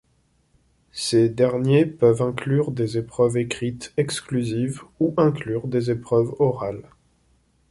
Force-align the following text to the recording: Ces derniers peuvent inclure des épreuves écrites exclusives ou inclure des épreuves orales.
Ces 0.93 1.29
derniers 1.29 1.85
peuvent 1.85 2.23
inclure 2.23 2.71
des 2.71 2.97
épreuves 2.97 3.37
écrites 3.37 3.93
exclusives 3.97 4.81
ou 4.99 5.13
inclure 5.17 5.67
des 5.67 5.91
épreuves 5.91 6.33
orales. 6.39 6.89